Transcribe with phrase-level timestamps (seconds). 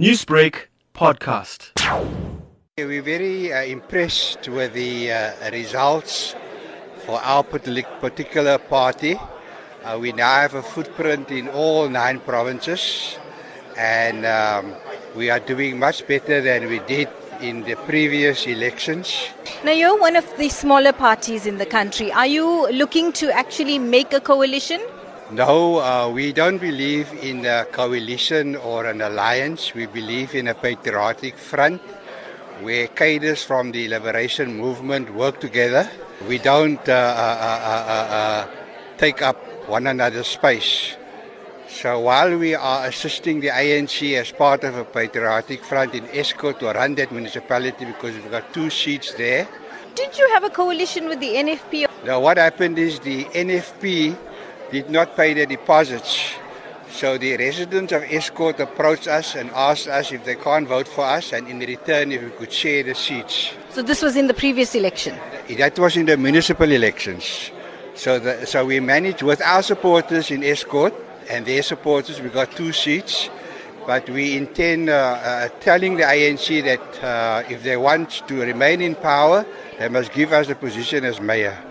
[0.00, 0.54] Newsbreak
[0.94, 1.76] podcast.
[2.78, 6.34] We're very uh, impressed with the uh, results
[7.04, 9.20] for our particular party.
[9.84, 13.18] Uh, we now have a footprint in all nine provinces,
[13.76, 14.72] and um,
[15.14, 17.10] we are doing much better than we did
[17.42, 19.28] in the previous elections.
[19.64, 22.10] Now, you're one of the smaller parties in the country.
[22.10, 24.80] Are you looking to actually make a coalition?
[25.32, 29.72] No, uh, we don't believe in a coalition or an alliance.
[29.74, 31.80] We believe in a patriotic front
[32.62, 35.88] where cadres from the liberation movement work together.
[36.26, 38.48] We don't uh, uh,
[38.98, 39.36] take up
[39.68, 40.96] one another's space.
[41.68, 46.58] So while we are assisting the ANC as part of a patriotic front in Estcourt
[46.58, 49.46] to run that municipality because we've got two seats there.
[49.94, 51.86] Did you have a coalition with the NFP?
[52.04, 54.16] Now what happened is the NFP
[54.72, 56.34] did not pay the deposits.
[56.90, 61.04] So the residents of Estcourt approached us and asked us if they can't vote for
[61.04, 63.52] us and in return if we could share the seats.
[63.70, 65.16] So this was in the previous election?
[65.56, 67.50] That was in the municipal elections.
[67.94, 70.94] So, the, so we managed with our supporters in Estcourt
[71.28, 73.30] and their supporters, we got two seats.
[73.86, 78.82] But we intend uh, uh, telling the ANC that uh, if they want to remain
[78.82, 79.46] in power,
[79.78, 81.69] they must give us a position as mayor.